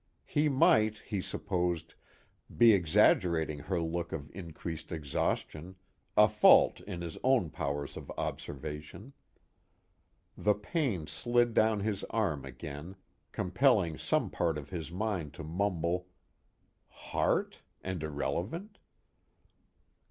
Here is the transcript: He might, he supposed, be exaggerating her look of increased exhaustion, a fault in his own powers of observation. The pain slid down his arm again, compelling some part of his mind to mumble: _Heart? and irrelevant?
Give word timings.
He 0.25 0.49
might, 0.49 0.97
he 0.97 1.21
supposed, 1.21 1.93
be 2.57 2.73
exaggerating 2.73 3.59
her 3.59 3.79
look 3.79 4.11
of 4.11 4.31
increased 4.33 4.91
exhaustion, 4.91 5.75
a 6.17 6.27
fault 6.27 6.79
in 6.81 7.01
his 7.01 7.19
own 7.23 7.51
powers 7.51 7.95
of 7.95 8.11
observation. 8.17 9.13
The 10.35 10.55
pain 10.55 11.05
slid 11.05 11.53
down 11.53 11.81
his 11.81 12.03
arm 12.05 12.45
again, 12.45 12.95
compelling 13.31 13.99
some 13.99 14.31
part 14.31 14.57
of 14.57 14.71
his 14.71 14.91
mind 14.91 15.35
to 15.35 15.43
mumble: 15.43 16.07
_Heart? 16.91 17.57
and 17.83 18.01
irrelevant? 18.01 18.79